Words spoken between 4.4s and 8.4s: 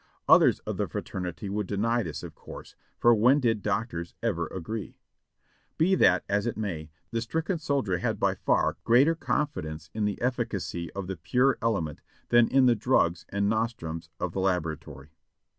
agree? Be that as it may, the stricken soldier had by